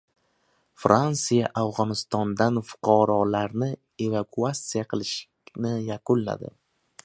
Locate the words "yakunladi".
5.93-6.55